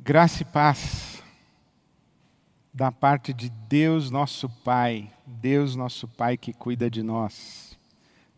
[0.00, 1.22] Graça e paz
[2.72, 7.76] da parte de Deus nosso Pai, Deus nosso Pai que cuida de nós,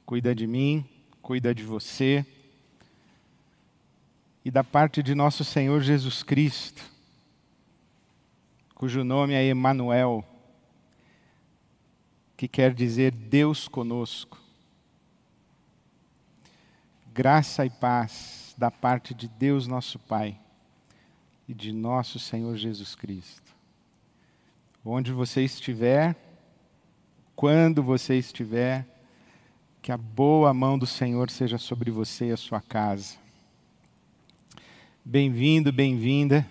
[0.06, 0.84] cuida de mim,
[1.20, 2.24] cuida de você,
[4.42, 6.82] e da parte de nosso Senhor Jesus Cristo,
[8.74, 10.24] cujo nome é Emanuel,
[12.38, 14.40] que quer dizer Deus conosco.
[17.12, 20.41] Graça e paz da parte de Deus nosso Pai
[21.51, 23.52] e de nosso Senhor Jesus Cristo.
[24.84, 26.14] Onde você estiver,
[27.34, 28.86] quando você estiver,
[29.82, 33.16] que a boa mão do Senhor seja sobre você e a sua casa.
[35.04, 36.46] Bem-vindo, bem-vinda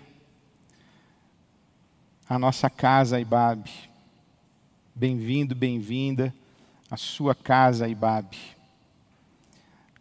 [2.28, 3.72] à nossa casa Ibabe.
[4.94, 6.34] Bem-vindo, bem-vinda
[6.90, 8.36] à sua casa Ibabe.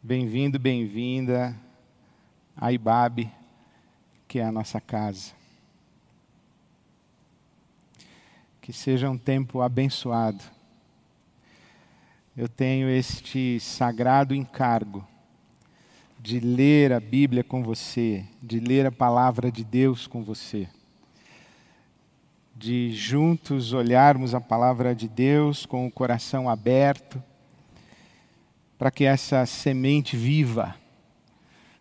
[0.03, 1.55] Bem-vindo, bem-vinda
[2.57, 3.38] a Ibabe
[4.29, 5.31] que é a nossa casa.
[8.61, 10.43] Que seja um tempo abençoado.
[12.37, 15.05] Eu tenho este sagrado encargo
[16.19, 20.67] de ler a Bíblia com você, de ler a palavra de Deus com você,
[22.55, 27.21] de juntos olharmos a palavra de Deus com o coração aberto,
[28.77, 30.75] para que essa semente viva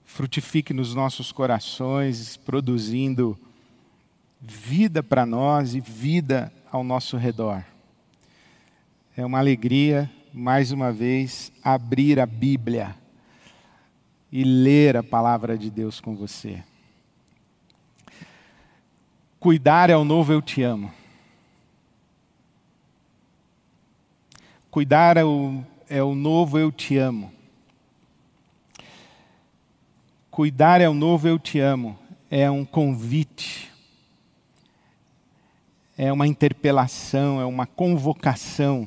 [0.08, 3.38] frutifique nos nossos corações, produzindo
[4.40, 7.62] vida para nós e vida ao nosso redor.
[9.14, 12.96] É uma alegria, mais uma vez, abrir a Bíblia
[14.32, 16.64] e ler a palavra de Deus com você.
[19.38, 20.90] Cuidar é o novo eu te amo.
[24.70, 27.37] Cuidar é o, é o novo eu te amo.
[30.38, 31.98] Cuidar é o novo eu te amo,
[32.30, 33.72] é um convite,
[35.96, 38.86] é uma interpelação, é uma convocação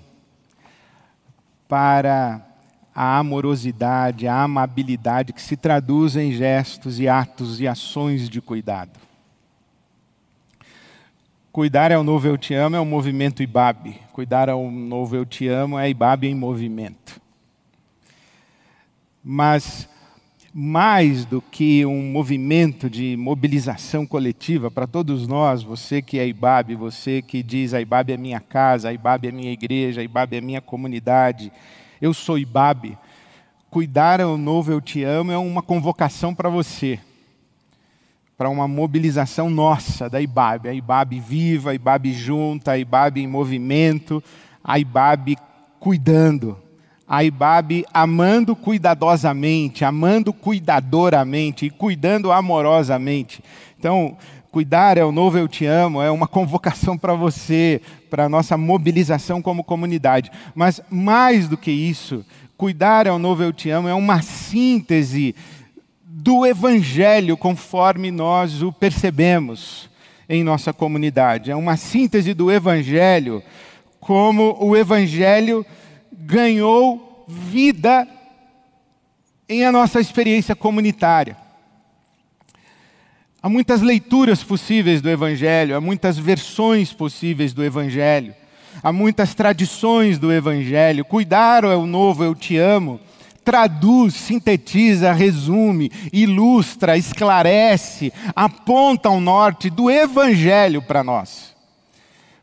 [1.67, 2.41] para
[2.95, 8.97] a amorosidade, a amabilidade que se traduz em gestos e atos e ações de cuidado.
[11.51, 13.99] Cuidar é o novo eu te amo é o movimento Ibabe.
[14.13, 17.19] Cuidar é o novo eu te amo é Ibabe em movimento.
[19.21, 19.90] Mas
[20.53, 26.75] mais do que um movimento de mobilização coletiva para todos nós, você que é IBAB,
[26.75, 30.35] você que diz a IBAB é minha casa, a IBAB é minha igreja, a IBAB
[30.35, 31.51] é minha comunidade,
[32.01, 32.97] eu sou IBAB.
[33.69, 36.99] Cuidar é o novo Eu Te Amo é uma convocação para você,
[38.37, 43.27] para uma mobilização nossa da IBAB, a IBAB viva, a IBAB junta, a IBAB em
[43.27, 44.21] movimento,
[44.61, 45.37] a IBAB
[45.79, 46.57] cuidando
[47.11, 53.43] a Ibabe amando cuidadosamente, amando cuidadoramente e cuidando amorosamente.
[53.77, 54.15] Então,
[54.49, 58.55] cuidar é o novo eu te amo, é uma convocação para você, para a nossa
[58.55, 60.31] mobilização como comunidade.
[60.55, 65.35] Mas mais do que isso, cuidar é o novo eu te amo é uma síntese
[66.05, 69.89] do evangelho conforme nós o percebemos
[70.29, 71.51] em nossa comunidade.
[71.51, 73.43] É uma síntese do evangelho
[73.99, 75.65] como o evangelho
[76.21, 78.07] ganhou vida
[79.49, 81.35] em a nossa experiência comunitária.
[83.41, 88.35] Há muitas leituras possíveis do Evangelho, há muitas versões possíveis do Evangelho,
[88.83, 91.03] há muitas tradições do Evangelho.
[91.03, 92.99] Cuidar é o novo, eu te amo.
[93.43, 101.55] Traduz, sintetiza, resume, ilustra, esclarece, aponta ao norte do Evangelho para nós.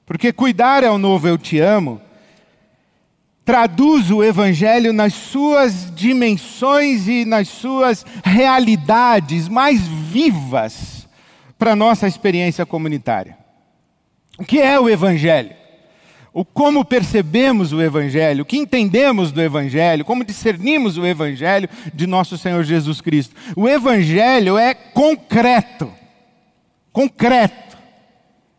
[0.04, 2.00] Porque cuidar é o novo, eu te amo
[3.48, 11.08] traduz o Evangelho nas suas dimensões e nas suas realidades mais vivas
[11.58, 13.38] para a nossa experiência comunitária.
[14.38, 15.52] O que é o Evangelho?
[16.30, 22.06] O como percebemos o Evangelho, o que entendemos do Evangelho, como discernimos o Evangelho de
[22.06, 23.34] nosso Senhor Jesus Cristo.
[23.56, 25.90] O Evangelho é concreto,
[26.92, 27.78] concreto,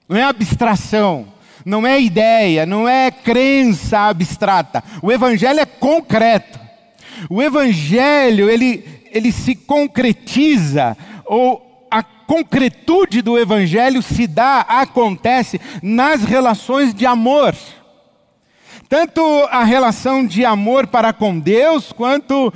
[0.08, 1.28] não é abstração
[1.70, 4.84] não é ideia, não é crença abstrata.
[5.04, 6.60] O evangelho é concreto.
[7.30, 16.24] O evangelho, ele, ele se concretiza, ou a concretude do evangelho se dá, acontece nas
[16.24, 17.56] relações de amor.
[18.88, 19.22] Tanto
[19.52, 22.52] a relação de amor para com Deus, quanto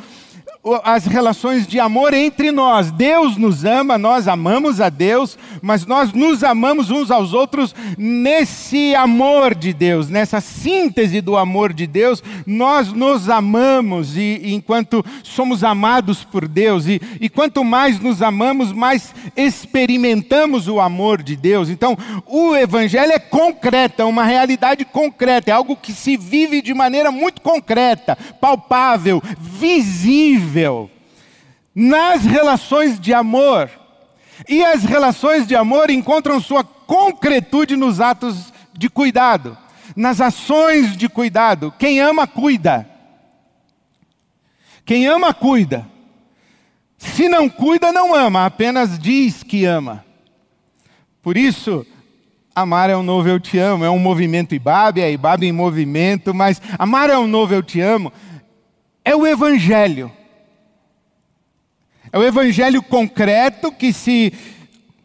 [0.84, 2.90] as relações de amor entre nós.
[2.90, 8.96] Deus nos ama, nós amamos a Deus, mas nós nos amamos uns aos outros nesse
[8.96, 12.24] amor de Deus, nessa síntese do amor de Deus.
[12.46, 18.22] Nós nos amamos e, e enquanto somos amados por Deus, e, e quanto mais nos
[18.22, 21.68] amamos, mais experimentamos o amor de Deus.
[21.68, 26.74] Então, o Evangelho é concreto, é uma realidade concreta, é algo que se vive de
[26.74, 30.53] maneira muito concreta, palpável, visível
[31.74, 33.70] nas relações de amor.
[34.48, 39.58] E as relações de amor encontram sua concretude nos atos de cuidado,
[39.96, 41.74] nas ações de cuidado.
[41.78, 42.90] Quem ama, cuida.
[44.86, 45.88] Quem ama, cuida.
[46.98, 50.04] Se não cuida, não ama, apenas diz que ama.
[51.22, 51.86] Por isso,
[52.56, 56.34] amar é um novo eu te amo, é um movimento Ibabe, é Ibabe em movimento,
[56.34, 58.12] mas amar é um novo eu te amo,
[59.06, 60.12] é o Evangelho.
[62.14, 64.32] É o evangelho concreto que se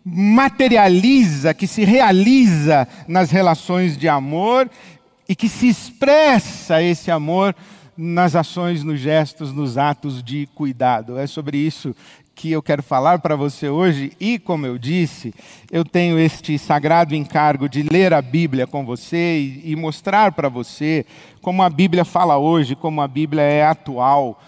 [0.05, 4.71] materializa, que se realiza nas relações de amor
[5.27, 7.57] e que se expressa esse amor
[7.97, 11.19] nas ações, nos gestos, nos atos de cuidado.
[11.19, 11.97] É sobre isso
[12.35, 15.33] que eu quero falar para você hoje e, como eu disse,
[15.73, 21.07] eu tenho este sagrado encargo de ler a Bíblia com você e, mostrar para você
[21.41, 24.39] como a Bíblia fala hoje, como a Bíblia é atual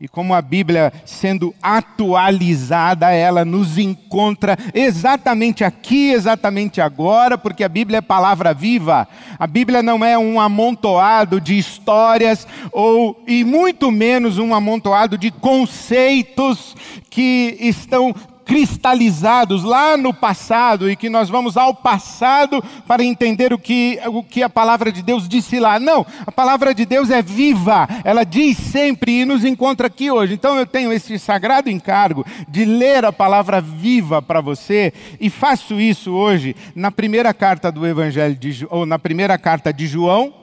[0.00, 7.68] e como a Bíblia, sendo atualizada, ela nos encontra exatamente aqui, exatamente agora, porque a
[7.68, 9.06] Bíblia é palavra viva.
[9.38, 15.30] A Bíblia não é um amontoado de histórias ou e muito menos um amontoado de
[15.30, 16.74] conceitos
[17.10, 18.14] que estão
[18.50, 24.24] cristalizados lá no passado e que nós vamos ao passado para entender o que, o
[24.24, 25.78] que a palavra de Deus disse lá.
[25.78, 30.34] Não, a palavra de Deus é viva, ela diz sempre e nos encontra aqui hoje.
[30.34, 35.80] Então eu tenho esse sagrado encargo de ler a palavra viva para você e faço
[35.80, 40.39] isso hoje na primeira carta do Evangelho de ou na primeira carta de João.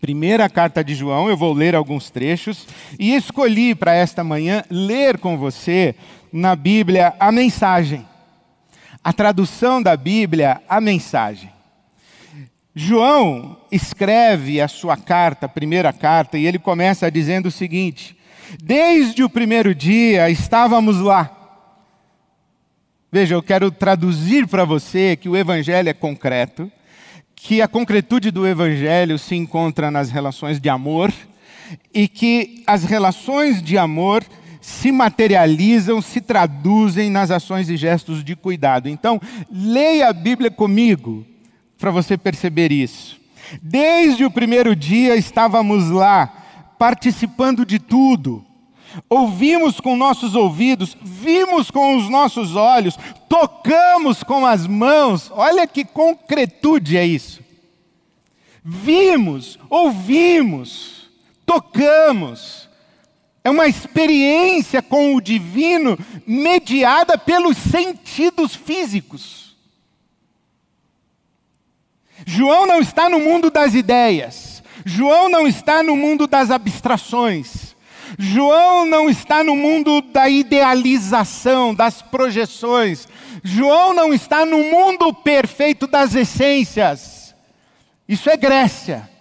[0.00, 2.66] Primeira carta de João, eu vou ler alguns trechos
[2.98, 5.94] e escolhi para esta manhã ler com você
[6.32, 8.06] na Bíblia a mensagem.
[9.02, 11.50] A tradução da Bíblia, a mensagem.
[12.74, 18.14] João escreve a sua carta, a primeira carta, e ele começa dizendo o seguinte:
[18.62, 21.30] Desde o primeiro dia estávamos lá.
[23.10, 26.70] Veja, eu quero traduzir para você que o Evangelho é concreto,
[27.46, 31.12] que a concretude do Evangelho se encontra nas relações de amor,
[31.94, 34.24] e que as relações de amor
[34.60, 38.88] se materializam, se traduzem nas ações e gestos de cuidado.
[38.88, 41.24] Então, leia a Bíblia comigo
[41.78, 43.16] para você perceber isso.
[43.62, 46.26] Desde o primeiro dia estávamos lá,
[46.76, 48.44] participando de tudo.
[49.08, 55.30] Ouvimos com nossos ouvidos, vimos com os nossos olhos, tocamos com as mãos.
[55.30, 57.40] Olha que concretude é isso.
[58.62, 61.08] Vimos, ouvimos,
[61.44, 62.66] tocamos
[63.46, 65.96] é uma experiência com o divino
[66.26, 69.54] mediada pelos sentidos físicos.
[72.26, 74.64] João não está no mundo das ideias.
[74.84, 77.65] João não está no mundo das abstrações.
[78.18, 83.08] João não está no mundo da idealização, das projeções.
[83.42, 87.34] João não está no mundo perfeito das essências.
[88.08, 89.15] Isso é Grécia.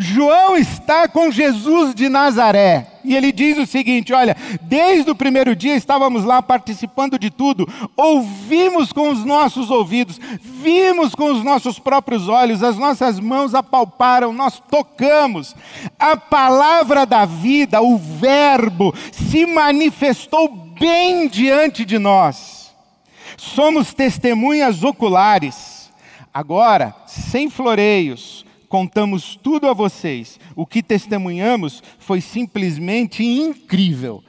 [0.00, 2.86] João está com Jesus de Nazaré.
[3.02, 7.68] E ele diz o seguinte: olha, desde o primeiro dia estávamos lá participando de tudo,
[7.96, 14.32] ouvimos com os nossos ouvidos, vimos com os nossos próprios olhos, as nossas mãos apalparam,
[14.32, 15.56] nós tocamos.
[15.98, 22.72] A palavra da vida, o Verbo, se manifestou bem diante de nós.
[23.36, 25.90] Somos testemunhas oculares.
[26.32, 30.38] Agora, sem floreios, contamos tudo a vocês.
[30.54, 34.22] O que testemunhamos foi simplesmente incrível.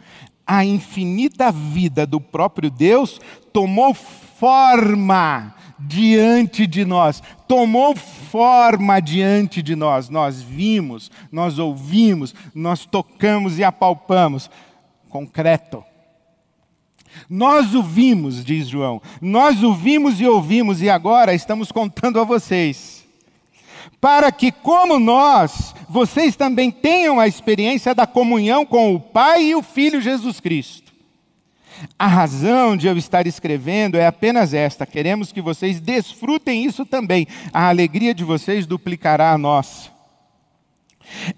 [0.46, 3.20] A infinita vida do próprio Deus
[3.54, 10.10] tomou forma diante de nós, tomou forma diante de nós.
[10.10, 14.50] Nós vimos, nós ouvimos, nós tocamos e apalpamos.
[15.10, 15.84] Concreto.
[17.30, 22.24] Nós o vimos, diz João, nós o vimos e ouvimos, e agora estamos contando a
[22.24, 22.99] vocês
[24.00, 29.56] para que, como nós, vocês também tenham a experiência da comunhão com o Pai e
[29.56, 30.90] o Filho Jesus Cristo.
[31.98, 37.28] A razão de eu estar escrevendo é apenas esta: queremos que vocês desfrutem isso também.
[37.54, 39.90] A alegria de vocês duplicará a nossa.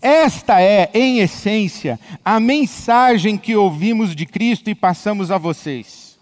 [0.02, 6.20] Esta é, em essência, a mensagem que ouvimos de Cristo e passamos a vocês.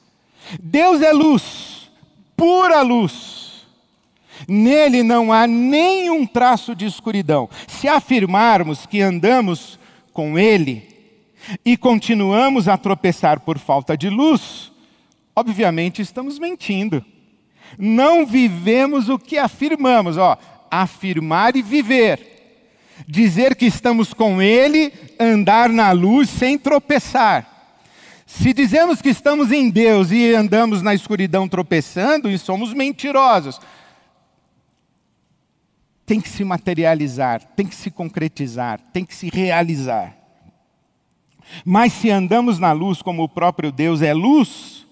[0.61, 1.89] Deus é luz,
[2.35, 3.38] pura luz.
[4.47, 7.49] Nele não há nenhum traço de escuridão.
[7.67, 9.79] Se afirmarmos que andamos
[10.13, 10.87] com Ele
[11.65, 14.71] e continuamos a tropeçar por falta de luz,
[15.35, 17.03] obviamente estamos mentindo.
[17.77, 20.37] Não vivemos o que afirmamos, ó,
[20.71, 22.29] afirmar e viver
[23.07, 27.47] dizer que estamos com Ele, andar na luz sem tropeçar.
[28.25, 33.59] Se dizemos que estamos em Deus e andamos na escuridão tropeçando, e somos mentirosos.
[36.09, 40.15] Tem que se materializar, tem que se concretizar, tem que se realizar.
[41.63, 44.87] Mas se andamos na luz como o próprio Deus é luz,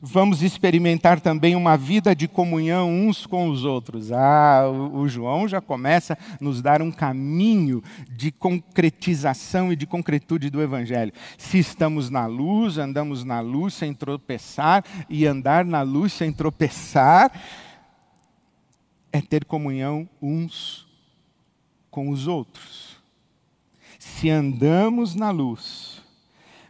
[0.00, 4.12] vamos experimentar também uma vida de comunhão uns com os outros.
[4.12, 4.62] Ah,
[4.94, 10.62] o, João já começa a nos dar um caminho de concretização e de concretude do
[10.62, 11.12] Evangelho.
[11.36, 17.30] Se estamos na luz, andamos na luz sem tropeçar, e andar na luz sem tropeçar
[19.12, 20.88] é ter comunhão uns
[21.90, 22.96] com os outros.
[23.98, 26.02] Se andamos na luz,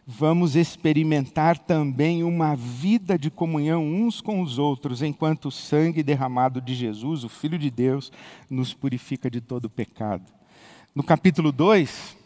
[0.05, 6.59] vamos experimentar também uma vida de comunhão uns com os outros, enquanto o sangue derramado
[6.61, 8.11] de Jesus, o Filho de Deus,
[8.49, 10.31] nos purifica de todo pecado.
[10.93, 12.17] No capítulo 2,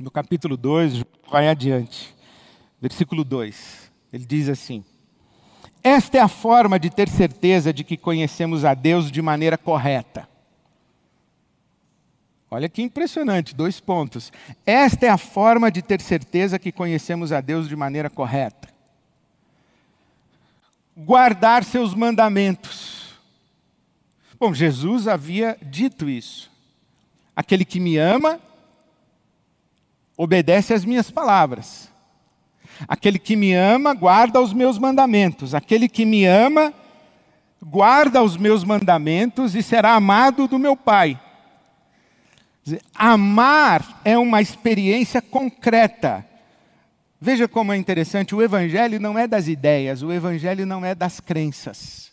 [0.00, 2.14] no capítulo 2, vai adiante,
[2.80, 4.84] versículo 2, ele diz assim:
[5.82, 10.28] Esta é a forma de ter certeza de que conhecemos a Deus de maneira correta
[12.54, 14.30] Olha que impressionante, dois pontos.
[14.66, 18.68] Esta é a forma de ter certeza que conhecemos a Deus de maneira correta.
[20.94, 23.14] Guardar seus mandamentos.
[24.38, 26.50] Bom, Jesus havia dito isso.
[27.34, 28.38] Aquele que me ama,
[30.14, 31.90] obedece às minhas palavras.
[32.88, 35.54] Aquele que me ama, guarda os meus mandamentos.
[35.54, 36.72] Aquele que me ama,
[37.62, 41.20] guarda os meus mandamentos e será amado do meu Pai.
[42.94, 46.24] Amar é uma experiência concreta.
[47.20, 51.20] Veja como é interessante: o Evangelho não é das ideias, o Evangelho não é das
[51.20, 52.10] crenças.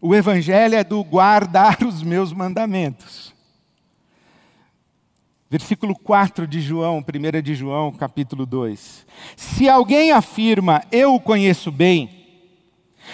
[0.00, 3.34] O Evangelho é do guardar os meus mandamentos.
[5.50, 9.04] Versículo 4 de João, 1 de João, capítulo 2.
[9.34, 12.08] Se alguém afirma, eu o conheço bem,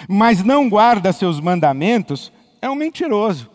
[0.07, 3.49] mas não guarda seus mandamentos, é um mentiroso.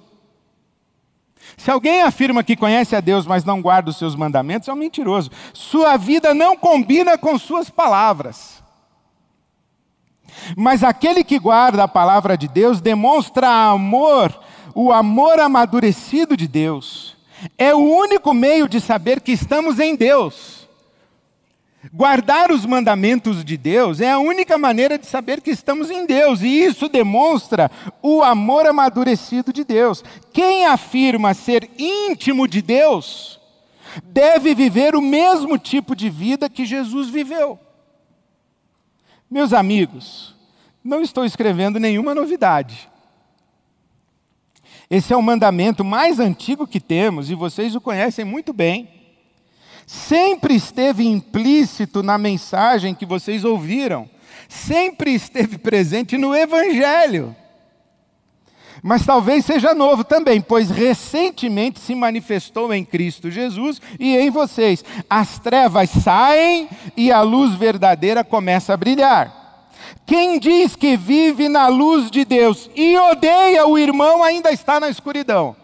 [1.57, 4.77] Se alguém afirma que conhece a Deus, mas não guarda os seus mandamentos, é um
[4.77, 5.31] mentiroso.
[5.53, 8.65] Sua vida não combina com suas palavras.
[10.57, 14.37] Mas aquele que guarda a palavra de Deus demonstra amor,
[14.75, 17.22] o amor amadurecido de Deus.
[17.57, 20.63] É o único meio de saber que estamos em Deus.
[21.93, 26.41] Guardar os mandamentos de Deus é a única maneira de saber que estamos em Deus,
[26.41, 27.71] e isso demonstra
[28.01, 30.05] o amor amadurecido de Deus.
[30.33, 33.41] Quem afirma ser íntimo de Deus,
[34.05, 37.59] deve viver o mesmo tipo de vida que Jesus viveu.
[39.29, 40.37] Meus amigos,
[40.85, 42.92] não estou escrevendo nenhuma novidade.
[44.93, 49.03] Esse é o mandamento mais antigo que temos e vocês o conhecem muito bem
[49.87, 54.09] sempre esteve implícito na mensagem que vocês ouviram,
[54.49, 57.35] sempre esteve presente no Evangelho.
[58.83, 64.85] Mas talvez seja novo também, pois recentemente se manifestou em Cristo Jesus e em vocês.
[65.09, 69.42] As trevas saem e a luz verdadeira começa a brilhar.
[70.07, 74.89] Quem diz que vive na luz de Deus e odeia o irmão ainda está na
[74.89, 75.57] escuridão.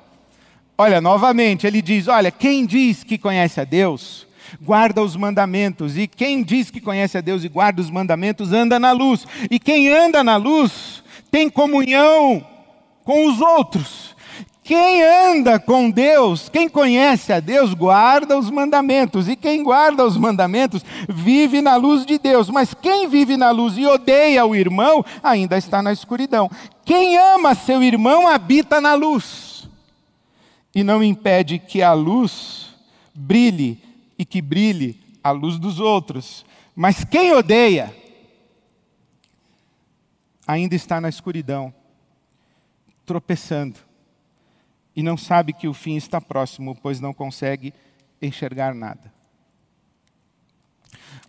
[0.76, 4.26] Olha, novamente, ele diz: Olha, quem diz que conhece a Deus,
[4.62, 5.96] guarda os mandamentos.
[5.96, 9.26] E quem diz que conhece a Deus e guarda os mandamentos, anda na luz.
[9.50, 12.46] E quem anda na luz tem comunhão
[13.04, 14.07] com os outros.
[14.68, 19.26] Quem anda com Deus, quem conhece a Deus, guarda os mandamentos.
[19.26, 22.50] E quem guarda os mandamentos vive na luz de Deus.
[22.50, 26.50] Mas quem vive na luz e odeia o irmão, ainda está na escuridão.
[26.84, 29.66] Quem ama seu irmão habita na luz
[30.74, 32.74] e não impede que a luz
[33.14, 33.82] brilhe
[34.18, 36.44] e que brilhe a luz dos outros.
[36.76, 37.96] Mas quem odeia
[40.46, 41.72] ainda está na escuridão,
[43.06, 43.87] tropeçando,
[44.98, 47.72] e não sabe que o fim está próximo, pois não consegue
[48.20, 49.12] enxergar nada.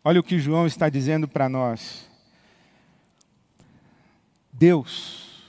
[0.03, 2.09] Olha o que João está dizendo para nós.
[4.51, 5.43] Deus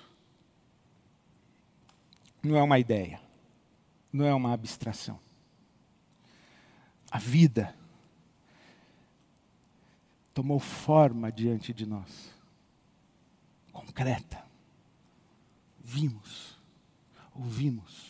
[2.42, 3.20] não é uma ideia
[4.12, 5.18] não é uma abstração.
[7.12, 7.74] a vida,
[10.32, 12.32] tomou forma diante de nós,
[13.72, 14.44] concreta.
[15.82, 16.56] Vimos,
[17.34, 18.09] ouvimos,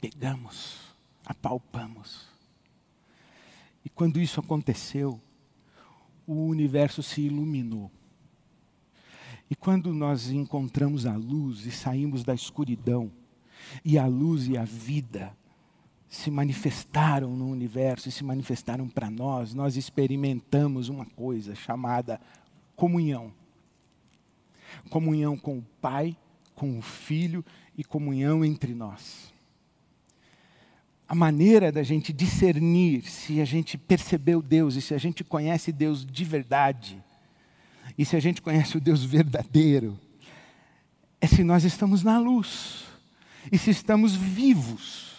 [0.00, 0.78] pegamos,
[1.24, 2.26] apalpamos.
[3.84, 5.20] E quando isso aconteceu,
[6.26, 7.90] o universo se iluminou.
[9.50, 13.10] E quando nós encontramos a luz e saímos da escuridão,
[13.84, 15.34] e a luz e a vida
[16.08, 22.20] se manifestaram no universo e se manifestaram para nós, nós experimentamos uma coisa chamada
[22.76, 23.32] comunhão.
[24.90, 26.16] Comunhão com o Pai,
[26.54, 27.44] com o Filho
[27.76, 29.32] e comunhão entre nós.
[31.08, 35.72] A maneira da gente discernir se a gente percebeu Deus e se a gente conhece
[35.72, 37.02] Deus de verdade,
[37.96, 39.98] e se a gente conhece o Deus verdadeiro,
[41.18, 42.84] é se nós estamos na luz
[43.50, 45.16] e se estamos vivos.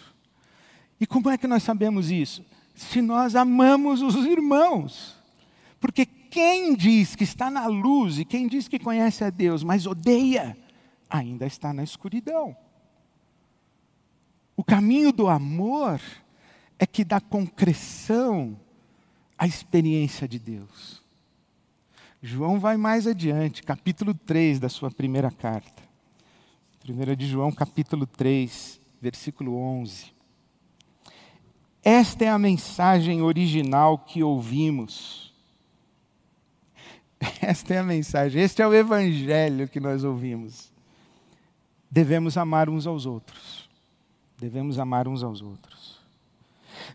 [1.00, 2.44] E como é que nós sabemos isso?
[2.74, 5.16] Se nós amamos os irmãos.
[5.80, 9.86] Porque quem diz que está na luz e quem diz que conhece a Deus, mas
[9.86, 10.56] odeia,
[11.08, 12.56] ainda está na escuridão.
[14.60, 15.98] O caminho do amor
[16.78, 18.60] é que dá concreção
[19.38, 21.02] à experiência de Deus.
[22.20, 25.82] João vai mais adiante, capítulo 3 da sua primeira carta.
[26.86, 30.12] 1 de João, capítulo 3, versículo 11.
[31.82, 35.32] Esta é a mensagem original que ouvimos.
[37.40, 40.70] Esta é a mensagem, este é o evangelho que nós ouvimos.
[41.90, 43.69] Devemos amar uns aos outros.
[44.40, 46.00] Devemos amar uns aos outros.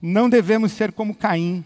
[0.01, 1.63] Não devemos ser como Caim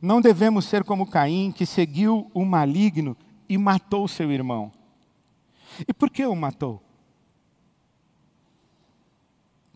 [0.00, 3.16] não devemos ser como Caim, que seguiu o maligno
[3.48, 4.72] e matou seu irmão.
[5.86, 6.82] E por que o matou?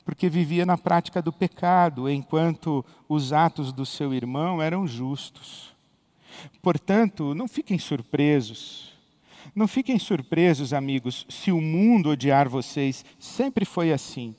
[0.03, 5.75] Porque vivia na prática do pecado, enquanto os atos do seu irmão eram justos.
[6.63, 8.94] Portanto, não fiquem surpresos.
[9.55, 13.05] Não fiquem surpresos, amigos, se o mundo odiar vocês.
[13.19, 14.35] Sempre foi assim.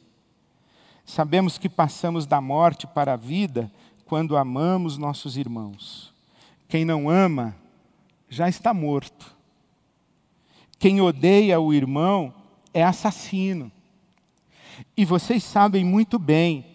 [1.06, 3.72] Sabemos que passamos da morte para a vida
[4.06, 6.14] quando amamos nossos irmãos.
[6.68, 7.56] Quem não ama
[8.30, 9.36] já está morto.
[10.80, 12.34] Quem odeia o irmão
[12.74, 13.72] é assassino.
[14.98, 16.66] E vocês sabem muito bem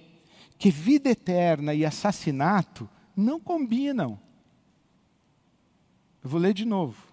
[0.58, 4.18] que vida eterna e assassinato não combinam.
[6.22, 7.09] Eu vou ler de novo.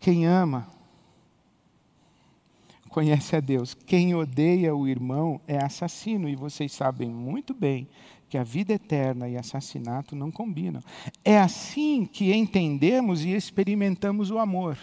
[0.00, 0.66] Quem ama
[2.88, 3.74] conhece a Deus.
[3.74, 7.86] Quem odeia o irmão é assassino, e vocês sabem muito bem
[8.28, 10.80] que a vida eterna e assassinato não combinam.
[11.24, 14.76] É assim que entendemos e experimentamos o amor.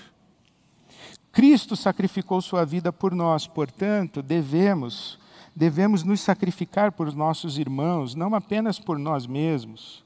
[1.32, 5.20] Cristo sacrificou sua vida por nós, portanto, devemos
[5.56, 10.06] devemos nos sacrificar por nossos irmãos, não apenas por nós mesmos.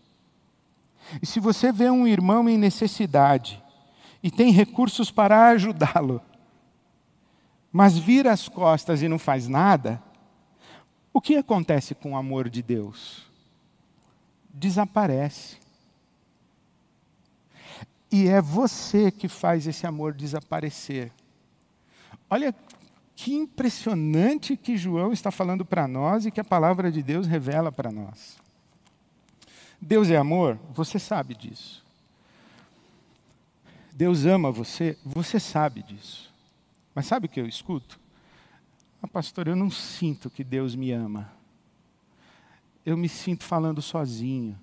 [1.22, 3.62] E se você vê um irmão em necessidade
[4.24, 6.22] e tem recursos para ajudá-lo,
[7.72, 10.02] mas vira as costas e não faz nada,
[11.14, 13.24] o que acontece com o amor de Deus?
[14.54, 15.58] Desaparece.
[18.12, 21.12] E é você que faz esse amor desaparecer.
[22.30, 22.54] Olha
[23.16, 27.72] que impressionante que João está falando para nós e que a palavra de Deus revela
[27.72, 28.38] para nós.
[29.80, 31.81] Deus é amor, você sabe disso.
[33.92, 36.32] Deus ama você, você sabe disso.
[36.94, 38.00] Mas sabe o que eu escuto?
[39.02, 41.32] Ah, pastor, eu não sinto que Deus me ama.
[42.86, 44.58] Eu me sinto falando sozinho.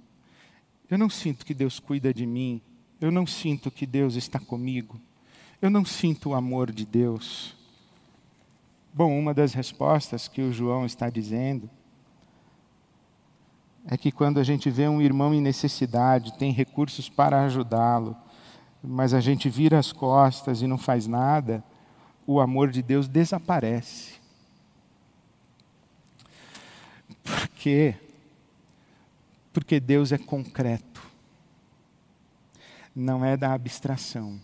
[0.90, 2.60] Eu não sinto que Deus cuida de mim.
[3.00, 5.00] Eu não sinto que Deus está comigo.
[5.60, 7.56] Eu não sinto o amor de Deus.
[8.92, 11.68] Bom, uma das respostas que o João está dizendo
[13.86, 18.16] é que quando a gente vê um irmão em necessidade, tem recursos para ajudá-lo,
[18.82, 21.62] mas a gente vira as costas e não faz nada,
[22.26, 24.14] o amor de Deus desaparece.
[27.22, 27.94] Por quê?
[29.52, 31.02] Porque Deus é concreto,
[32.94, 34.40] não é da abstração.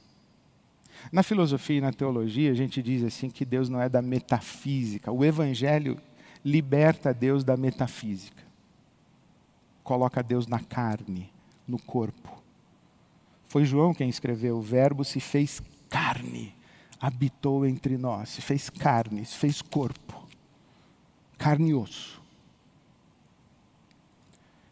[1.12, 5.12] Na filosofia e na teologia, a gente diz assim que Deus não é da metafísica.
[5.12, 6.00] O Evangelho
[6.44, 8.42] liberta Deus da metafísica.
[9.82, 11.30] Coloca Deus na carne,
[11.68, 12.43] no corpo.
[13.48, 16.54] Foi João quem escreveu: O Verbo se fez carne
[17.04, 20.26] habitou entre nós, se fez carne, se fez corpo,
[21.36, 22.18] carne e osso,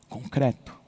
[0.09, 0.81] concreto.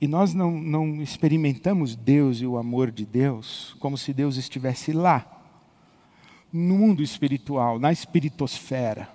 [0.00, 4.94] E nós não, não experimentamos Deus e o amor de Deus como se Deus estivesse
[4.94, 5.26] lá,
[6.50, 9.10] no mundo espiritual, na espiritosfera.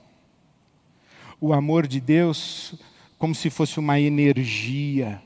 [1.42, 2.76] O amor de Deus
[3.18, 5.22] como se fosse uma energia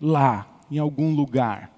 [0.00, 1.70] lá, em algum lugar,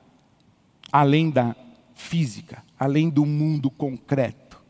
[0.90, 1.57] além da
[1.94, 4.62] física, além do mundo concreto,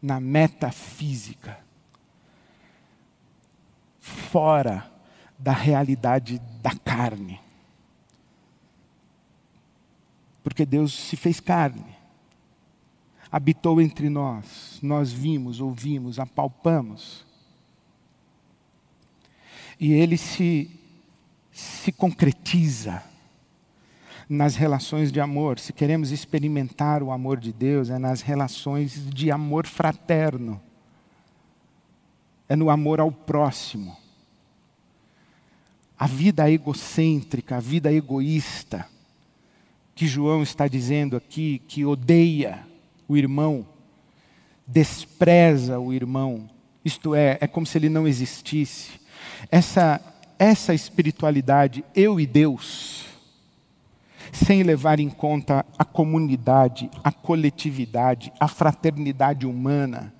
[0.00, 1.58] na metafísica,
[4.00, 4.90] fora
[5.36, 7.40] da realidade da carne.
[10.42, 11.84] Porque Deus se fez carne,
[13.30, 17.27] habitou entre nós, nós vimos, ouvimos, apalpamos.
[19.78, 20.70] E ele se,
[21.52, 23.02] se concretiza
[24.28, 25.58] nas relações de amor.
[25.58, 30.60] Se queremos experimentar o amor de Deus, é nas relações de amor fraterno,
[32.48, 33.96] é no amor ao próximo.
[35.98, 38.86] A vida egocêntrica, a vida egoísta,
[39.94, 42.64] que João está dizendo aqui, que odeia
[43.08, 43.66] o irmão,
[44.66, 46.48] despreza o irmão,
[46.84, 49.00] isto é, é como se ele não existisse.
[49.50, 50.00] Essa,
[50.38, 53.06] essa espiritualidade, eu e Deus,
[54.32, 60.12] sem levar em conta a comunidade, a coletividade, a fraternidade humana,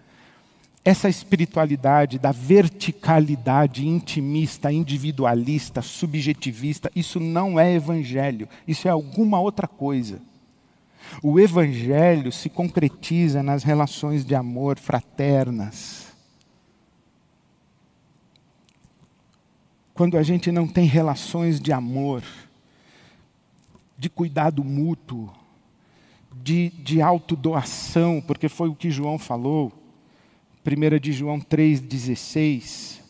[0.84, 9.68] essa espiritualidade da verticalidade intimista, individualista, subjetivista, isso não é evangelho, isso é alguma outra
[9.68, 10.18] coisa.
[11.22, 16.07] O evangelho se concretiza nas relações de amor fraternas.
[19.98, 22.22] Quando a gente não tem relações de amor,
[23.98, 25.28] de cuidado mútuo,
[26.40, 29.72] de, de autodoação, porque foi o que João falou,
[30.64, 33.00] 1 de João 3,16.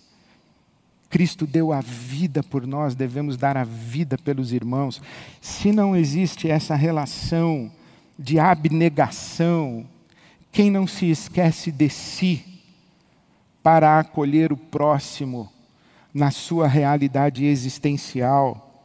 [1.11, 5.03] Cristo deu a vida por nós, devemos dar a vida pelos irmãos.
[5.43, 7.71] Se não existe essa relação
[8.19, 9.85] de abnegação,
[10.51, 12.63] quem não se esquece de si
[13.63, 15.53] para acolher o próximo
[16.19, 18.85] na sua realidade existencial,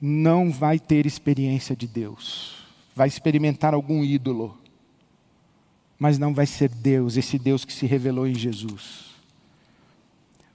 [0.00, 2.66] não vai ter experiência de Deus.
[2.94, 4.58] Vai experimentar algum ídolo,
[5.98, 9.10] mas não vai ser Deus, esse Deus que se revelou em Jesus.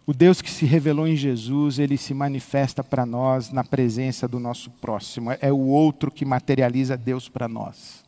[0.05, 4.39] O Deus que se revelou em Jesus, ele se manifesta para nós na presença do
[4.39, 5.31] nosso próximo.
[5.41, 8.06] É o outro que materializa Deus para nós.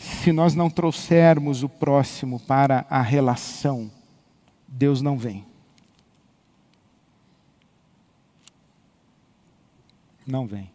[0.00, 3.90] Se nós não trouxermos o próximo para a relação,
[4.66, 5.44] Deus não vem.
[10.30, 10.70] não vem.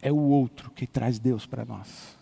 [0.00, 2.14] É o outro que traz Deus para nós.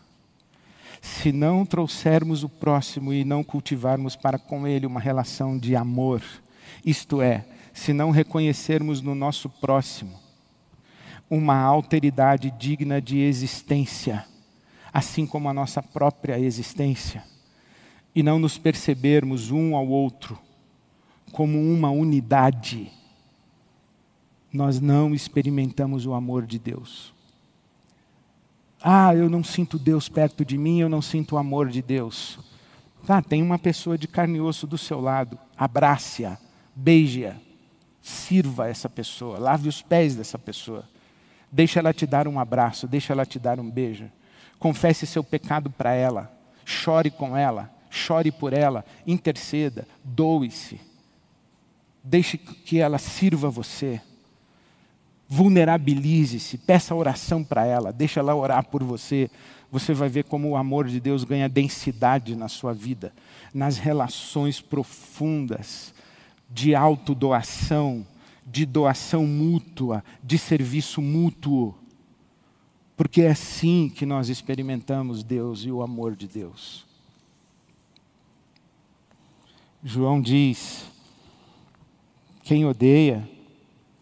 [1.01, 6.23] Se não trouxermos o próximo e não cultivarmos para com ele uma relação de amor,
[6.85, 10.22] isto é, se não reconhecermos no nosso próximo
[11.35, 14.27] uma alteridade digna de existência,
[14.93, 17.25] assim como a nossa própria existência,
[18.15, 20.39] e não nos percebermos um ao outro
[21.33, 22.93] como uma unidade,
[24.53, 27.15] nós não experimentamos o amor de Deus.
[28.83, 32.39] Ah, eu não sinto Deus perto de mim, eu não sinto o amor de Deus.
[33.07, 36.37] Tá, tem uma pessoa de carne e osso do seu lado, abrace-a,
[36.77, 37.37] beije-a,
[38.03, 40.93] sirva essa pessoa, lave os pés dessa pessoa.
[41.53, 44.11] Deixa ela te dar um abraço, deixa ela te dar um beijo.
[44.59, 46.33] Confesse seu pecado para ela,
[46.65, 50.81] chore com ela, chore por ela, interceda, doe-se.
[52.03, 54.01] Deixe que ela sirva você
[55.33, 59.31] vulnerabilize-se, peça oração para ela, deixa ela orar por você.
[59.71, 63.15] Você vai ver como o amor de Deus ganha densidade na sua vida,
[63.55, 65.95] nas relações profundas
[66.51, 68.07] de autodoação,
[68.53, 71.75] de doação mútua, de serviço mútuo.
[72.97, 76.87] Porque é assim que nós experimentamos Deus e o amor de Deus.
[79.83, 80.85] João diz:
[82.45, 83.29] quem odeia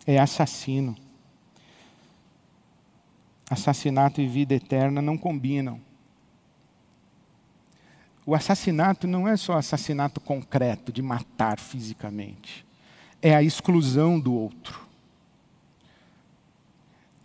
[0.06, 0.96] é assassino
[3.50, 5.80] assassinato e vida eterna não combinam.
[8.24, 12.64] O assassinato não é só assassinato concreto, de matar fisicamente.
[13.22, 14.80] É a exclusão do outro.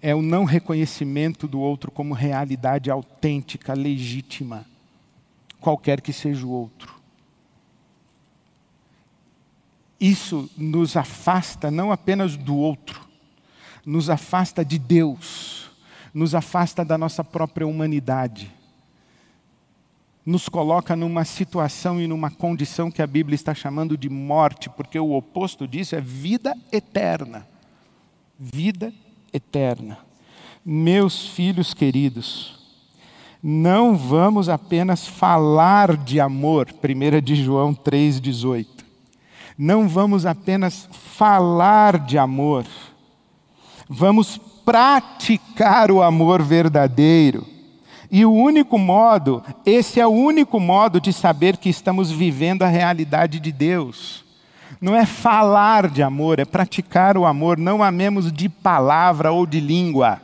[0.02, 4.66] É o não reconhecimento do outro como realidade autêntica, legítima,
[5.60, 6.94] qualquer que seja o outro.
[10.00, 13.02] Isso nos afasta não apenas do outro,
[13.86, 15.66] nos afasta de Deus
[16.16, 18.50] nos afasta da nossa própria humanidade.
[20.26, 25.00] Nos coloca numa situação e numa condição que a Bíblia está chamando de morte, porque
[25.00, 27.48] o oposto disso é vida eterna.
[28.40, 28.92] Vida
[29.32, 30.00] eterna.
[30.66, 32.58] Meus filhos queridos,
[33.42, 38.66] não vamos apenas falar de amor, 1 de João 3,18.
[39.56, 42.66] Não vamos apenas falar de amor,
[43.88, 47.55] vamos praticar o amor verdadeiro.
[48.12, 52.68] E o único modo, esse é o único modo de saber que estamos vivendo a
[52.68, 54.24] realidade de Deus.
[54.80, 57.58] Não é falar de amor, é praticar o amor.
[57.58, 60.22] Não amemos de palavra ou de língua.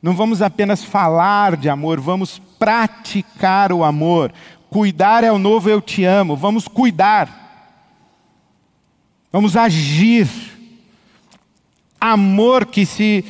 [0.00, 4.32] Não vamos apenas falar de amor, vamos praticar o amor.
[4.70, 6.36] Cuidar é o novo eu te amo.
[6.36, 7.48] Vamos cuidar.
[9.32, 10.28] Vamos agir.
[12.00, 13.24] Amor que se,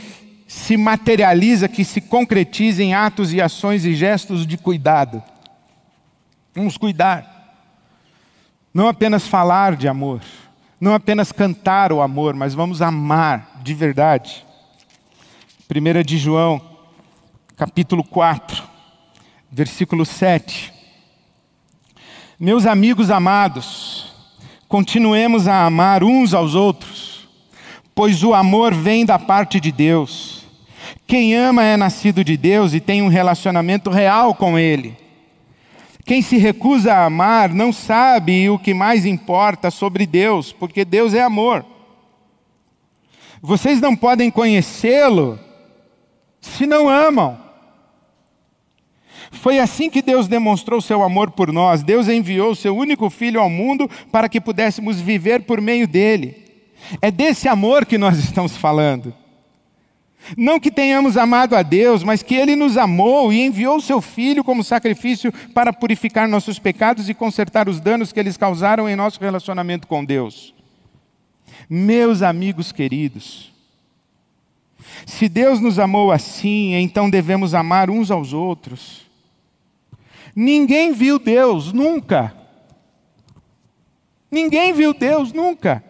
[0.49, 5.23] se materializa, que se concretiza em atos e ações e gestos de cuidado.
[6.55, 7.37] Vamos cuidar.
[8.73, 10.23] Não apenas falar de amor,
[10.81, 14.47] não apenas cantar o amor, mas vamos amar de verdade.
[15.71, 16.63] 1 de João,
[17.55, 18.63] capítulo 4,
[19.53, 20.73] versículo 7.
[22.41, 24.15] Meus amigos amados,
[24.67, 27.29] continuemos a amar uns aos outros,
[27.95, 30.38] pois o amor vem da parte de Deus.
[31.09, 34.95] Quem ama é nascido de Deus e tem um relacionamento real com Ele.
[36.05, 41.15] Quem se recusa a amar não sabe o que mais importa sobre Deus, porque Deus
[41.15, 41.65] é amor.
[43.41, 45.41] Vocês não podem conhecê-lo
[46.43, 47.39] se não amam.
[49.31, 51.83] Foi assim que Deus demonstrou seu amor por nós.
[51.83, 56.37] Deus enviou seu único filho ao mundo para que pudéssemos viver por meio dele.
[57.01, 59.15] É desse amor que nós estamos falando.
[60.37, 64.45] Não que tenhamos amado a Deus, mas que Ele nos amou e enviou seu Filho
[64.45, 69.21] como sacrifício para purificar nossos pecados e consertar os danos que eles causaram em nosso
[69.21, 70.55] relacionamento com Deus.
[71.69, 73.53] Meus amigos queridos,
[75.07, 79.07] se Deus nos amou assim, então devemos amar uns aos outros.
[80.35, 82.35] Ninguém viu Deus nunca.
[84.31, 85.83] Ninguém viu Deus nunca.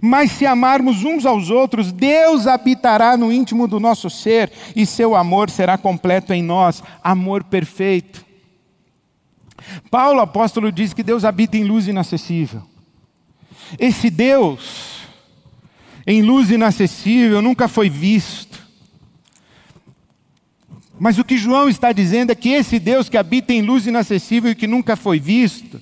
[0.00, 5.14] Mas se amarmos uns aos outros, Deus habitará no íntimo do nosso ser e seu
[5.14, 8.24] amor será completo em nós amor perfeito.
[9.90, 12.62] Paulo, apóstolo, diz que Deus habita em luz inacessível.
[13.78, 14.96] Esse Deus
[16.06, 18.64] em luz inacessível, nunca foi visto.
[20.98, 24.52] Mas o que João está dizendo é que esse Deus que habita em luz inacessível
[24.52, 25.80] e que nunca foi visto,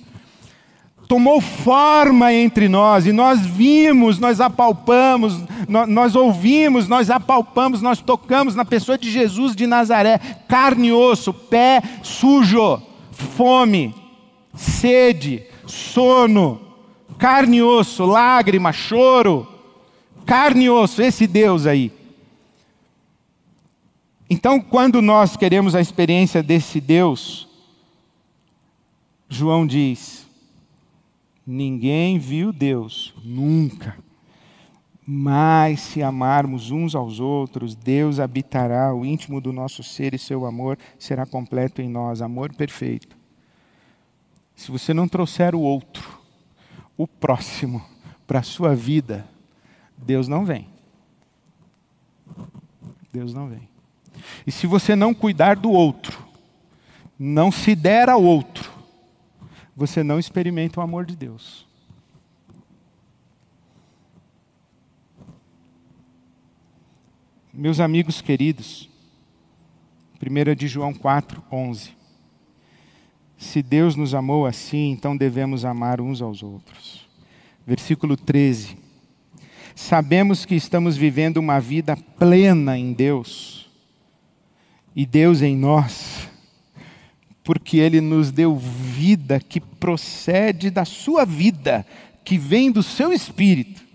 [1.07, 8.01] tomou forma entre nós e nós vimos, nós apalpamos, nós, nós, ouvimos, nós apalpamos, nós
[8.01, 13.93] tocamos na pessoa de Jesus de Nazaré, carne e osso, pé sujo, fome,
[14.53, 16.61] sede, sono,
[17.17, 19.55] carne e osso, lágrima, choro
[20.25, 21.91] carne e osso, esse Deus aí.
[24.29, 27.47] Então, quando nós queremos a experiência desse Deus,
[29.29, 30.24] João diz:
[31.45, 33.97] ninguém viu Deus, nunca.
[35.05, 40.45] Mas se amarmos uns aos outros, Deus habitará o íntimo do nosso ser e seu
[40.45, 43.15] amor será completo em nós amor perfeito.
[44.55, 46.19] Se você não trouxer o outro,
[46.97, 47.83] o próximo,
[48.25, 49.27] para a sua vida,
[49.97, 50.67] Deus não vem.
[53.13, 53.67] Deus não vem.
[54.47, 56.25] E se você não cuidar do outro,
[57.19, 58.71] não se der ao outro,
[59.75, 61.65] você não experimenta o amor de Deus.
[67.53, 68.89] Meus amigos queridos,
[70.21, 71.91] 1 de João 4, 11.
[73.37, 77.07] Se Deus nos amou assim, então devemos amar uns aos outros.
[77.65, 78.85] Versículo 13
[79.75, 83.69] sabemos que estamos vivendo uma vida plena em Deus
[84.95, 86.24] e Deus em nós,
[87.45, 91.85] porque Ele nos deu vida que procede da Sua vida,
[92.25, 93.85] que vem do Seu Espírito.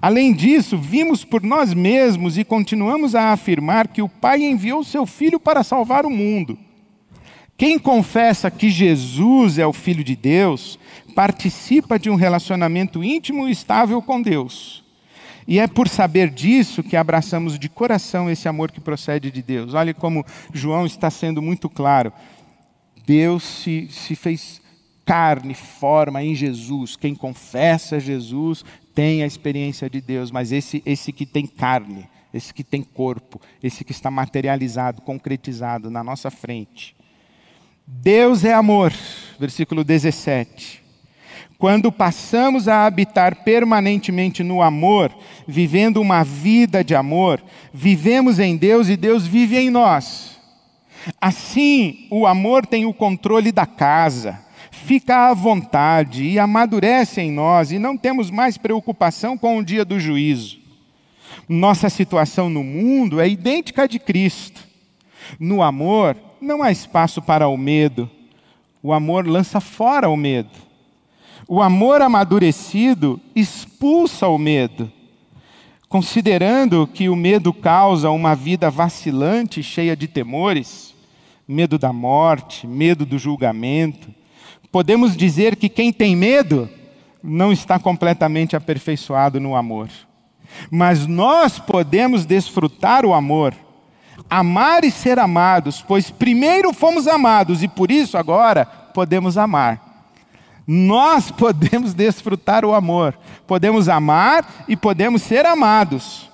[0.00, 5.06] Além disso, vimos por nós mesmos e continuamos a afirmar que o Pai enviou Seu
[5.06, 6.58] Filho para salvar o mundo.
[7.56, 10.80] Quem confessa que Jesus é o Filho de Deus,
[11.14, 14.82] participa de um relacionamento íntimo e estável com Deus.
[15.46, 19.74] E é por saber disso que abraçamos de coração esse amor que procede de Deus.
[19.74, 22.12] Olha como João está sendo muito claro.
[23.06, 24.60] Deus se, se fez
[25.04, 26.96] carne, forma em Jesus.
[26.96, 32.52] Quem confessa Jesus tem a experiência de Deus, mas esse, esse que tem carne, esse
[32.52, 36.94] que tem corpo, esse que está materializado, concretizado na nossa frente,
[37.86, 38.92] Deus é amor,
[39.38, 40.82] versículo 17.
[41.58, 45.14] Quando passamos a habitar permanentemente no amor,
[45.46, 50.31] vivendo uma vida de amor, vivemos em Deus e Deus vive em nós.
[51.20, 54.38] Assim, o amor tem o controle da casa,
[54.70, 59.84] fica à vontade e amadurece em nós, e não temos mais preocupação com o dia
[59.84, 60.58] do juízo.
[61.48, 64.66] Nossa situação no mundo é idêntica à de Cristo.
[65.38, 68.10] No amor, não há espaço para o medo.
[68.82, 70.50] O amor lança fora o medo.
[71.48, 74.90] O amor amadurecido expulsa o medo.
[75.88, 80.91] Considerando que o medo causa uma vida vacilante, cheia de temores,
[81.52, 84.08] medo da morte, medo do julgamento,
[84.72, 86.68] podemos dizer que quem tem medo
[87.22, 89.88] não está completamente aperfeiçoado no amor.
[90.70, 93.54] Mas nós podemos desfrutar o amor,
[94.28, 100.08] amar e ser amados, pois primeiro fomos amados e por isso agora podemos amar.
[100.66, 106.30] Nós podemos desfrutar o amor, podemos amar e podemos ser amados.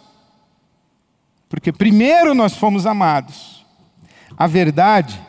[1.48, 3.57] Porque primeiro nós fomos amados.
[4.38, 5.20] A verdade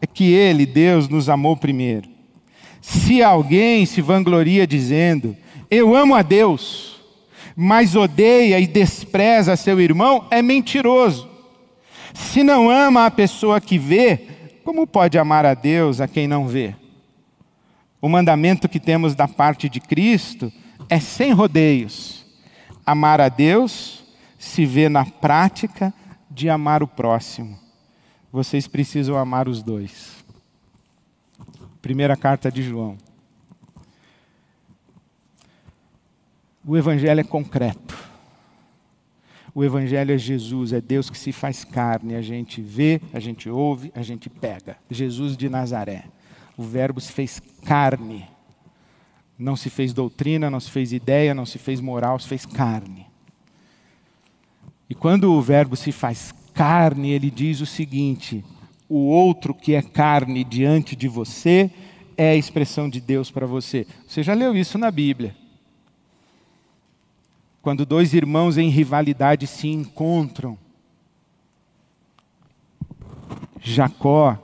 [0.00, 2.08] é que Ele, Deus, nos amou primeiro.
[2.80, 5.36] Se alguém se vangloria dizendo,
[5.68, 7.00] eu amo a Deus,
[7.56, 11.28] mas odeia e despreza seu irmão, é mentiroso.
[12.14, 14.28] Se não ama a pessoa que vê,
[14.64, 16.74] como pode amar a Deus a quem não vê?
[18.00, 20.52] O mandamento que temos da parte de Cristo
[20.88, 22.24] é sem rodeios.
[22.84, 24.04] Amar a Deus
[24.38, 25.92] se vê na prática
[26.30, 27.61] de amar o próximo.
[28.32, 30.24] Vocês precisam amar os dois.
[31.82, 32.96] Primeira carta de João.
[36.64, 37.94] O Evangelho é concreto.
[39.54, 42.14] O Evangelho é Jesus, é Deus que se faz carne.
[42.14, 44.78] A gente vê, a gente ouve, a gente pega.
[44.90, 46.04] Jesus de Nazaré.
[46.56, 48.26] O Verbo se fez carne.
[49.38, 53.06] Não se fez doutrina, não se fez ideia, não se fez moral, se fez carne.
[54.88, 58.44] E quando o Verbo se faz carne, ele diz o seguinte:
[58.88, 61.70] o outro que é carne diante de você
[62.16, 63.86] é a expressão de Deus para você.
[64.06, 65.42] Você já leu isso na Bíblia
[67.62, 70.58] quando dois irmãos em rivalidade se encontram.
[73.60, 74.36] Jacó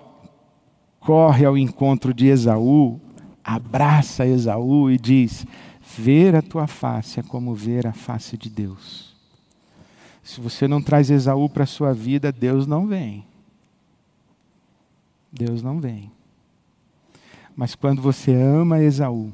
[1.00, 3.00] corre ao encontro de Esaú,
[3.42, 5.44] abraça Esaú e diz:
[5.98, 9.07] Ver a tua face é como ver a face de Deus.
[10.28, 13.24] Se você não traz Esaú para a sua vida, Deus não vem.
[15.32, 16.12] Deus não vem.
[17.56, 19.32] Mas quando você ama Esaú,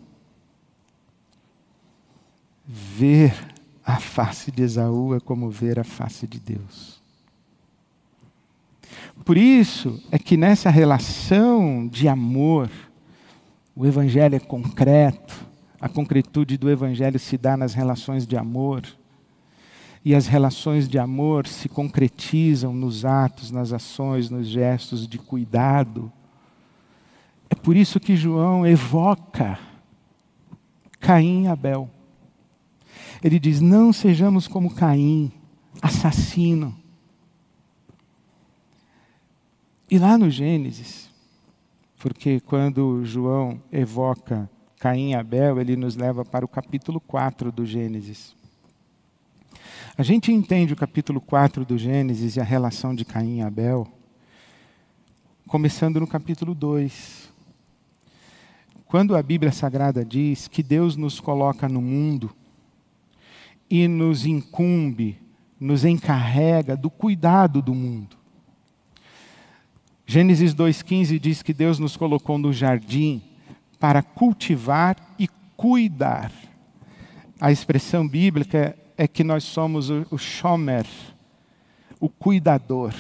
[2.65, 3.35] ver
[3.85, 7.03] a face de Esaú é como ver a face de Deus.
[9.25, 12.71] Por isso é que nessa relação de amor,
[13.75, 15.45] o Evangelho é concreto,
[15.81, 18.87] a concretude do Evangelho se dá nas relações de amor,
[20.05, 26.13] e as relações de amor se concretizam nos atos, nas ações, nos gestos de cuidado.
[27.49, 29.59] É por isso que João evoca
[31.01, 31.89] Caim e Abel.
[33.23, 35.33] Ele diz: Não sejamos como Caim,
[35.81, 36.77] assassino.
[39.91, 41.09] E lá no Gênesis,
[41.99, 47.65] porque quando João evoca Caim e Abel, ele nos leva para o capítulo 4 do
[47.65, 48.35] Gênesis.
[49.97, 53.87] A gente entende o capítulo 4 do Gênesis e a relação de Caim e Abel,
[55.47, 57.33] começando no capítulo 2.
[58.87, 62.35] Quando a Bíblia Sagrada diz que Deus nos coloca no mundo,
[63.69, 65.19] e nos incumbe,
[65.59, 68.17] nos encarrega do cuidado do mundo.
[70.07, 73.23] Gênesis 2,15 diz que Deus nos colocou no jardim
[73.81, 76.31] para cultivar e cuidar.
[77.41, 80.87] A expressão bíblica é que nós somos o, o shomer,
[82.01, 82.95] o cuidador.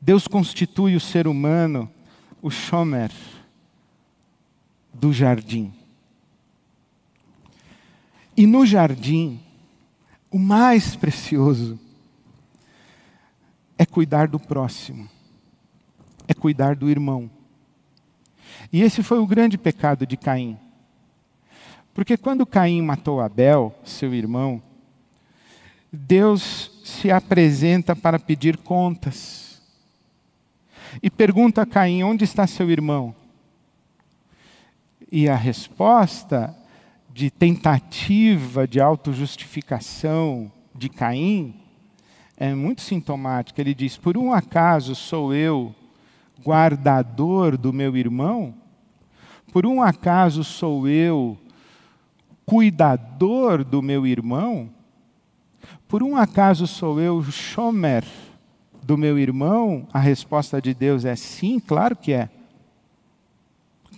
[0.00, 1.90] Deus constitui o ser humano
[2.42, 3.12] o shomer
[4.92, 5.72] do jardim.
[8.36, 9.40] E no jardim,
[10.30, 11.78] o mais precioso
[13.78, 15.08] é cuidar do próximo,
[16.26, 17.30] é cuidar do irmão.
[18.72, 20.58] E esse foi o grande pecado de Caim.
[21.94, 24.62] Porque quando Caim matou Abel, seu irmão,
[25.92, 29.60] Deus se apresenta para pedir contas.
[31.02, 33.14] E pergunta a Caim: onde está seu irmão?
[35.10, 36.56] E a resposta
[37.12, 41.54] de tentativa de autojustificação de Caim
[42.38, 43.60] é muito sintomática.
[43.60, 45.74] Ele diz: Por um acaso sou eu
[46.42, 48.54] guardador do meu irmão?
[49.52, 51.36] Por um acaso sou eu
[52.46, 54.70] cuidador do meu irmão?
[55.88, 58.04] Por um acaso sou eu shomer
[58.82, 59.86] do meu irmão?
[59.92, 62.28] A resposta de Deus é sim, claro que é.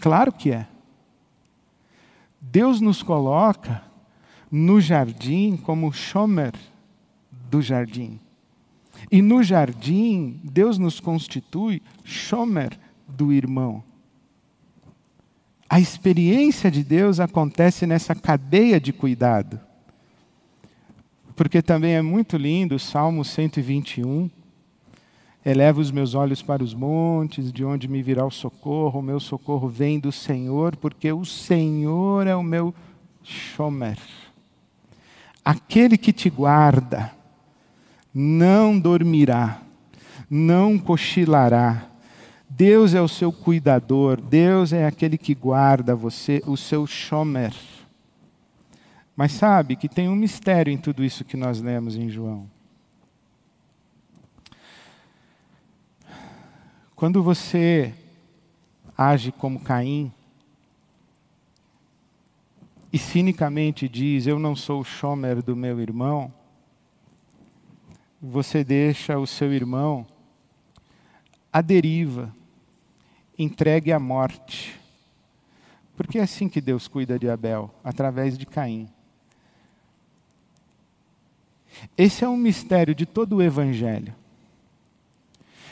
[0.00, 0.66] Claro que é.
[2.40, 3.82] Deus nos coloca
[4.50, 6.52] no jardim como shomer
[7.50, 8.20] do jardim.
[9.10, 12.78] E no jardim, Deus nos constitui shomer
[13.08, 13.82] do irmão.
[15.74, 19.58] A experiência de Deus acontece nessa cadeia de cuidado.
[21.34, 24.30] Porque também é muito lindo o Salmo 121.
[25.44, 29.00] Eleva os meus olhos para os montes, de onde me virá o socorro.
[29.00, 32.72] O meu socorro vem do Senhor, porque o Senhor é o meu
[33.24, 33.98] shomer.
[35.44, 37.10] Aquele que te guarda
[38.14, 39.60] não dormirá,
[40.30, 41.93] não cochilará.
[42.56, 47.52] Deus é o seu cuidador, Deus é aquele que guarda você, o seu shomer.
[49.16, 52.48] Mas sabe que tem um mistério em tudo isso que nós lemos em João.
[56.94, 57.92] Quando você
[58.96, 60.12] age como Caim
[62.92, 66.32] e cinicamente diz: Eu não sou o shomer do meu irmão,
[68.22, 70.06] você deixa o seu irmão
[71.52, 72.32] à deriva,
[73.38, 74.78] entregue à morte.
[75.96, 78.88] Porque é assim que Deus cuida de Abel, através de Caim.
[81.96, 84.14] Esse é um mistério de todo o Evangelho.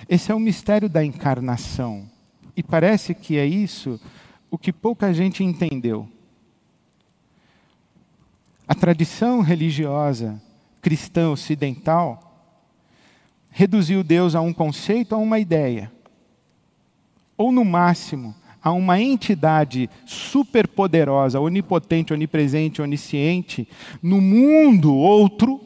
[0.08, 2.08] Esse é um mistério da encarnação.
[2.56, 4.00] E parece que é isso
[4.50, 6.08] o que pouca gente entendeu.
[8.66, 10.40] A tradição religiosa
[10.80, 12.28] cristã ocidental
[13.50, 15.92] reduziu Deus a um conceito, a uma ideia.
[17.42, 23.68] Ou, no máximo, a uma entidade superpoderosa, onipotente, onipresente, onisciente,
[24.00, 25.60] no mundo outro,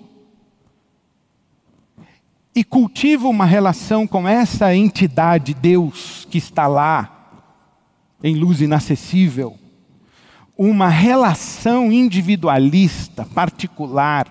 [2.54, 7.34] e cultiva uma relação com essa entidade, Deus, que está lá,
[8.24, 9.58] em luz inacessível,
[10.56, 14.26] uma relação individualista, particular,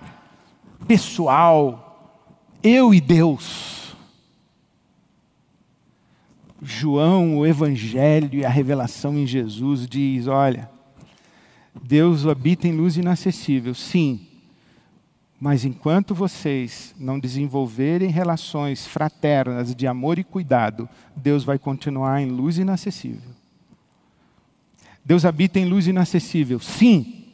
[0.88, 2.26] pessoal,
[2.60, 3.75] eu e Deus.
[6.62, 10.70] João, o Evangelho e a revelação em Jesus diz: olha,
[11.82, 14.26] Deus habita em luz inacessível, sim,
[15.38, 22.30] mas enquanto vocês não desenvolverem relações fraternas de amor e cuidado, Deus vai continuar em
[22.30, 23.30] luz inacessível.
[25.04, 27.26] Deus habita em luz inacessível, sim,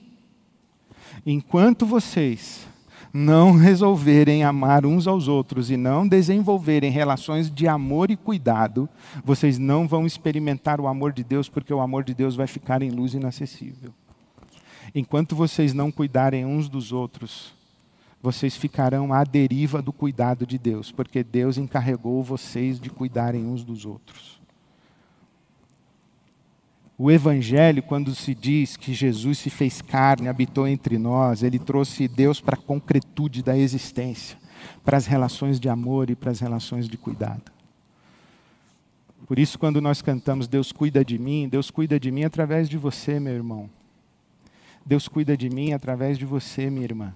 [1.25, 2.66] enquanto vocês
[3.12, 8.88] não resolverem amar uns aos outros e não desenvolverem relações de amor e cuidado,
[9.24, 12.80] vocês não vão experimentar o amor de Deus, porque o amor de Deus vai ficar
[12.82, 13.92] em luz inacessível.
[14.94, 17.54] Enquanto vocês não cuidarem uns dos outros,
[18.22, 23.64] vocês ficarão à deriva do cuidado de Deus, porque Deus encarregou vocês de cuidarem uns
[23.64, 24.41] dos outros.
[27.05, 32.07] O Evangelho, quando se diz que Jesus se fez carne, habitou entre nós, ele trouxe
[32.07, 34.38] Deus para a concretude da existência,
[34.84, 37.50] para as relações de amor e para as relações de cuidado.
[39.26, 42.78] Por isso, quando nós cantamos Deus cuida de mim, Deus cuida de mim através de
[42.78, 43.68] você, meu irmão.
[44.86, 47.12] Deus cuida de mim através de você, minha irmã.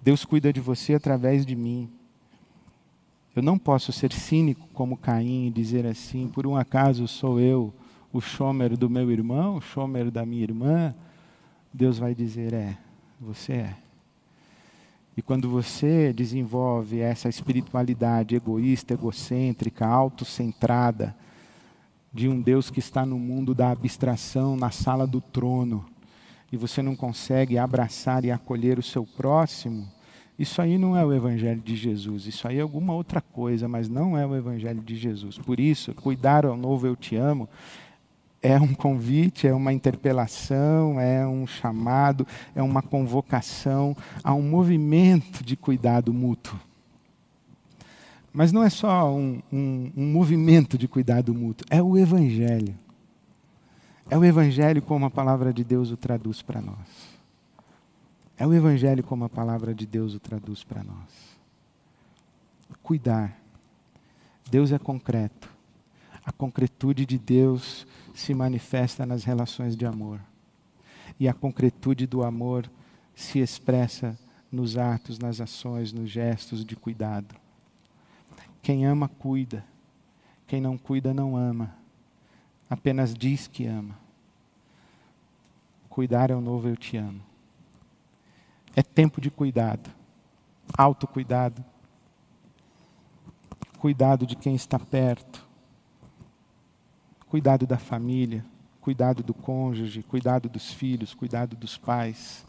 [0.00, 1.90] Deus cuida de você através de mim.
[3.34, 7.74] Eu não posso ser cínico como Caim e dizer assim, por um acaso sou eu
[8.12, 10.94] o shomer do meu irmão, o shomer da minha irmã,
[11.72, 12.76] Deus vai dizer: é,
[13.20, 13.76] você é.
[15.16, 21.14] E quando você desenvolve essa espiritualidade egoísta, egocêntrica, autocentrada,
[22.12, 25.84] de um Deus que está no mundo da abstração, na sala do trono,
[26.50, 29.88] e você não consegue abraçar e acolher o seu próximo,
[30.38, 33.88] isso aí não é o Evangelho de Jesus, isso aí é alguma outra coisa, mas
[33.88, 35.36] não é o Evangelho de Jesus.
[35.36, 37.48] Por isso, cuidar ao novo eu te amo
[38.48, 43.94] é um convite, é uma interpelação, é um chamado, é uma convocação
[44.24, 46.58] a um movimento de cuidado mútuo.
[48.32, 52.74] Mas não é só um, um, um movimento de cuidado mútuo, é o Evangelho.
[54.08, 57.18] É o Evangelho como a palavra de Deus o traduz para nós.
[58.38, 61.38] É o Evangelho como a palavra de Deus o traduz para nós.
[62.82, 63.38] Cuidar.
[64.50, 65.50] Deus é concreto.
[66.24, 67.86] A concretude de Deus
[68.18, 70.20] se manifesta nas relações de amor.
[71.20, 72.68] E a concretude do amor
[73.14, 74.18] se expressa
[74.50, 77.34] nos atos, nas ações, nos gestos de cuidado.
[78.60, 79.64] Quem ama, cuida.
[80.48, 81.76] Quem não cuida não ama,
[82.68, 83.96] apenas diz que ama.
[85.88, 87.20] Cuidar é o novo eu te amo.
[88.74, 89.90] É tempo de cuidado,
[90.76, 91.64] autocuidado,
[93.78, 95.47] cuidado de quem está perto,
[97.28, 98.44] cuidado da família,
[98.80, 102.46] cuidado do cônjuge, cuidado dos filhos, cuidado dos pais,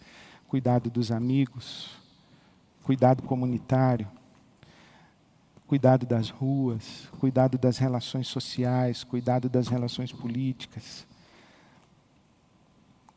[0.47, 1.89] cuidado dos amigos,
[2.83, 4.07] cuidado comunitário,
[5.67, 11.05] cuidado das ruas, cuidado das relações sociais, cuidado das relações políticas,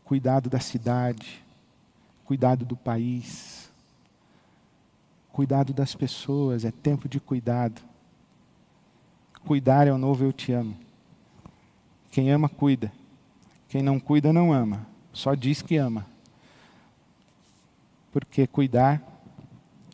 [0.04, 1.42] cuidado da cidade,
[2.24, 3.70] cuidado do país,
[5.32, 7.80] cuidado das pessoas, é tempo de cuidado.
[9.46, 10.81] Cuidar é o novo eu te amo.
[12.12, 12.92] Quem ama, cuida.
[13.70, 14.86] Quem não cuida, não ama.
[15.14, 16.06] Só diz que ama.
[18.12, 19.02] Porque cuidar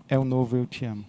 [0.09, 1.05] é o novo eu te amo.